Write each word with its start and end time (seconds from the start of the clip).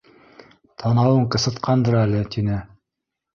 Танауың 0.83 1.27
ҡысытҡандыр 1.35 1.99
әле,— 2.01 2.23
тине. 2.37 2.59